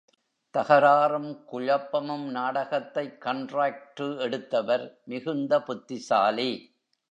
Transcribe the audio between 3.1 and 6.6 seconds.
Contracted எடுத்தவர் மிகுந்த புத்திசாலி.